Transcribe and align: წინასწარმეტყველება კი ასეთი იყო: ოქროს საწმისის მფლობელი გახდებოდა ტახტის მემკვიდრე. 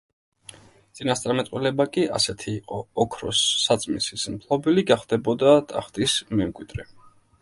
წინასწარმეტყველება 0.99 1.85
კი 1.97 2.05
ასეთი 2.19 2.49
იყო: 2.61 2.79
ოქროს 3.05 3.41
საწმისის 3.67 4.27
მფლობელი 4.37 4.85
გახდებოდა 4.93 5.55
ტახტის 5.75 6.17
მემკვიდრე. 6.41 6.89